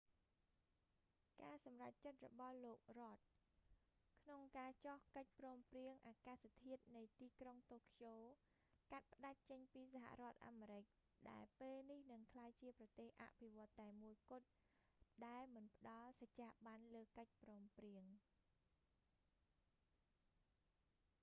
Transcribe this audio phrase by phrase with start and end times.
[1.41, 3.17] ការសម្រេចចិត្តរបស់លោក rudd រ៉ដ
[4.23, 8.13] ក្នុងការចុះកិច្ចព្រមព្រៀងអាកាសធាតុនៃទីក្រុងតូក្យូ
[8.91, 10.83] កាត់ផ្តាច់ចេញពីសហរដ្ឋអាមេរិក
[11.31, 14.47] ដែលពេលនេះនឹងក្លាយជាប្រទេសអភិវឌ្ឍន៍តែមួយគត់
[15.27, 18.03] ដែលមិនផ្តល់សច្ចាប័នលើកិច្ចព្រមព្រៀង